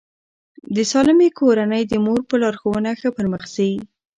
د 0.75 0.77
سالمې 0.91 1.29
کورنۍ 1.39 1.83
د 1.87 1.93
مور 2.05 2.19
په 2.29 2.35
لارښوونه 2.41 2.91
ښه 2.99 3.09
پرمخ 3.17 3.43
ځي. 3.55 3.71